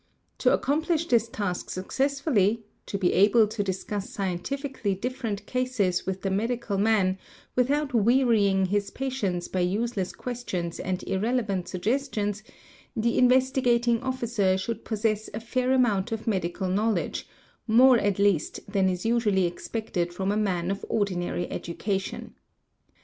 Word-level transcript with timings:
To 0.39 0.51
accomplish 0.51 1.05
this 1.05 1.29
task 1.29 1.69
successfully, 1.69 2.63
to 2.87 2.97
be 2.97 3.13
able 3.13 3.45
to 3.47 3.61
discuss 3.63 4.09
scientifically 4.09 4.95
different 4.95 5.45
cases 5.45 6.07
with 6.07 6.23
the 6.23 6.31
medical 6.31 6.79
man 6.79 7.19
without 7.55 7.93
wearying 7.93 8.65
his 8.65 8.89
patience 8.89 9.47
by 9.47 9.59
useless 9.59 10.11
questions 10.11 10.79
and 10.79 11.03
irrelevant 11.03 11.67
sugges 11.67 12.11
tions, 12.11 12.41
the 12.95 13.15
Investigating 13.19 14.01
Officer 14.01 14.57
should 14.57 14.83
possess 14.83 15.29
a 15.35 15.39
fair 15.39 15.71
amount 15.71 16.11
of 16.11 16.25
medical 16.25 16.67
knowledge, 16.67 17.27
more 17.67 17.99
at 17.99 18.17
least 18.17 18.59
than 18.67 18.89
is 18.89 19.05
usually 19.05 19.45
expected 19.45 20.11
from 20.11 20.31
a 20.31 20.35
man 20.35 20.71
of 20.71 20.83
ordinary 20.89 21.47
| 21.49 21.49
education. 21.51 22.33